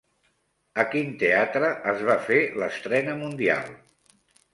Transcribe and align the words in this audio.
A 0.83 0.85
quin 0.93 1.11
teatre 1.23 1.69
es 1.91 2.01
va 2.07 2.15
fer 2.29 2.39
l'estrena 2.63 3.15
mundial? 3.21 3.69